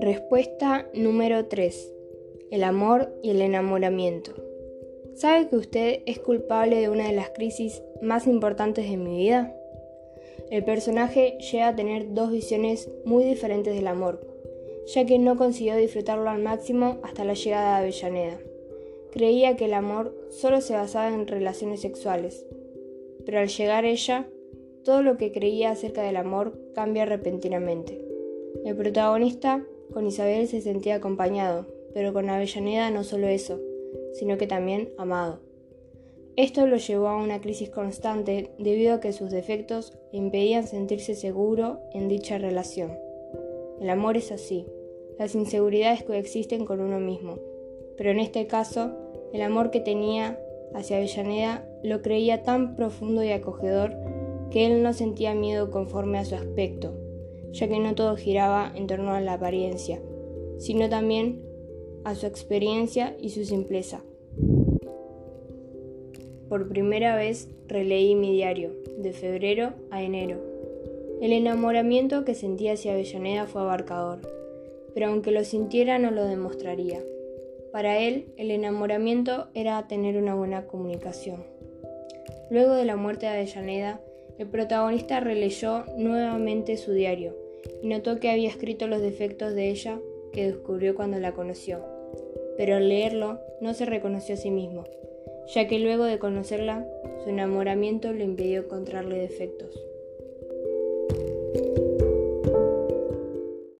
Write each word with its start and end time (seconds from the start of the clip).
Respuesta 0.00 0.86
número 0.94 1.46
3. 1.46 1.92
El 2.50 2.64
amor 2.64 3.12
y 3.22 3.30
el 3.30 3.40
enamoramiento. 3.42 4.32
¿Sabe 5.14 5.48
que 5.48 5.56
usted 5.56 6.02
es 6.06 6.18
culpable 6.18 6.80
de 6.80 6.88
una 6.88 7.08
de 7.08 7.12
las 7.12 7.30
crisis 7.30 7.82
más 8.00 8.26
importantes 8.26 8.88
de 8.88 8.96
mi 8.96 9.16
vida? 9.16 9.54
El 10.50 10.64
personaje 10.64 11.38
llega 11.38 11.68
a 11.68 11.76
tener 11.76 12.14
dos 12.14 12.30
visiones 12.30 12.90
muy 13.04 13.24
diferentes 13.24 13.74
del 13.74 13.88
amor, 13.88 14.20
ya 14.86 15.04
que 15.06 15.18
no 15.18 15.36
consiguió 15.36 15.76
disfrutarlo 15.76 16.30
al 16.30 16.40
máximo 16.40 16.98
hasta 17.02 17.24
la 17.24 17.34
llegada 17.34 17.80
de 17.80 17.86
Avellaneda. 17.86 18.38
Creía 19.10 19.56
que 19.56 19.64
el 19.64 19.74
amor 19.74 20.14
solo 20.30 20.60
se 20.60 20.74
basaba 20.74 21.08
en 21.08 21.26
relaciones 21.26 21.80
sexuales, 21.80 22.46
pero 23.24 23.40
al 23.40 23.48
llegar 23.48 23.84
ella, 23.84 24.28
todo 24.88 25.02
lo 25.02 25.18
que 25.18 25.32
creía 25.32 25.70
acerca 25.70 26.00
del 26.00 26.16
amor 26.16 26.58
cambia 26.74 27.04
repentinamente. 27.04 28.02
El 28.64 28.74
protagonista 28.74 29.62
con 29.92 30.06
Isabel 30.06 30.48
se 30.48 30.62
sentía 30.62 30.94
acompañado, 30.94 31.66
pero 31.92 32.14
con 32.14 32.30
Avellaneda 32.30 32.90
no 32.90 33.04
solo 33.04 33.26
eso, 33.26 33.60
sino 34.14 34.38
que 34.38 34.46
también 34.46 34.88
amado. 34.96 35.40
Esto 36.36 36.66
lo 36.66 36.78
llevó 36.78 37.08
a 37.08 37.22
una 37.22 37.42
crisis 37.42 37.68
constante 37.68 38.52
debido 38.58 38.94
a 38.94 39.00
que 39.00 39.12
sus 39.12 39.30
defectos 39.30 39.92
le 40.10 40.20
impedían 40.20 40.66
sentirse 40.66 41.14
seguro 41.14 41.80
en 41.92 42.08
dicha 42.08 42.38
relación. 42.38 42.96
El 43.82 43.90
amor 43.90 44.16
es 44.16 44.32
así, 44.32 44.64
las 45.18 45.34
inseguridades 45.34 46.02
coexisten 46.02 46.64
con 46.64 46.80
uno 46.80 46.98
mismo, 46.98 47.38
pero 47.98 48.10
en 48.10 48.20
este 48.20 48.46
caso, 48.46 48.92
el 49.34 49.42
amor 49.42 49.70
que 49.70 49.80
tenía 49.80 50.40
hacia 50.74 50.96
Avellaneda 50.96 51.68
lo 51.82 52.00
creía 52.00 52.42
tan 52.42 52.74
profundo 52.74 53.22
y 53.22 53.32
acogedor 53.32 54.07
que 54.50 54.66
él 54.66 54.82
no 54.82 54.92
sentía 54.92 55.34
miedo 55.34 55.70
conforme 55.70 56.18
a 56.18 56.24
su 56.24 56.34
aspecto, 56.34 56.94
ya 57.52 57.68
que 57.68 57.78
no 57.78 57.94
todo 57.94 58.16
giraba 58.16 58.72
en 58.74 58.86
torno 58.86 59.12
a 59.12 59.20
la 59.20 59.34
apariencia, 59.34 60.00
sino 60.58 60.88
también 60.88 61.42
a 62.04 62.14
su 62.14 62.26
experiencia 62.26 63.16
y 63.20 63.30
su 63.30 63.44
simpleza. 63.44 64.02
Por 66.48 66.68
primera 66.68 67.14
vez 67.14 67.48
releí 67.66 68.14
mi 68.14 68.32
diario, 68.32 68.72
de 68.96 69.12
febrero 69.12 69.74
a 69.90 70.02
enero. 70.02 70.38
El 71.20 71.32
enamoramiento 71.32 72.24
que 72.24 72.34
sentía 72.34 72.72
hacia 72.72 72.92
Avellaneda 72.92 73.46
fue 73.46 73.60
abarcador, 73.60 74.20
pero 74.94 75.08
aunque 75.08 75.30
lo 75.30 75.44
sintiera 75.44 75.98
no 75.98 76.10
lo 76.10 76.24
demostraría. 76.24 77.02
Para 77.72 77.98
él, 77.98 78.32
el 78.36 78.50
enamoramiento 78.50 79.48
era 79.52 79.86
tener 79.88 80.16
una 80.16 80.34
buena 80.34 80.66
comunicación. 80.66 81.44
Luego 82.50 82.74
de 82.74 82.86
la 82.86 82.96
muerte 82.96 83.26
de 83.26 83.32
Avellaneda, 83.32 84.00
el 84.38 84.46
protagonista 84.46 85.20
releyó 85.20 85.84
nuevamente 85.96 86.76
su 86.76 86.92
diario 86.92 87.36
y 87.82 87.88
notó 87.88 88.20
que 88.20 88.30
había 88.30 88.48
escrito 88.48 88.86
los 88.86 89.02
defectos 89.02 89.54
de 89.54 89.70
ella 89.70 89.98
que 90.32 90.46
descubrió 90.46 90.94
cuando 90.94 91.18
la 91.18 91.34
conoció. 91.34 91.84
Pero 92.56 92.76
al 92.76 92.88
leerlo 92.88 93.40
no 93.60 93.74
se 93.74 93.84
reconoció 93.84 94.34
a 94.34 94.38
sí 94.38 94.50
mismo, 94.50 94.84
ya 95.54 95.66
que 95.66 95.78
luego 95.78 96.04
de 96.04 96.18
conocerla, 96.18 96.86
su 97.22 97.30
enamoramiento 97.30 98.12
le 98.12 98.24
impidió 98.24 98.60
encontrarle 98.62 99.18
defectos. 99.18 99.87